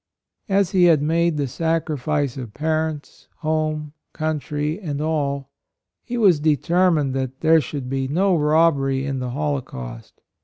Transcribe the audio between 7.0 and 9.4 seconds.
that there should be" no robbery in the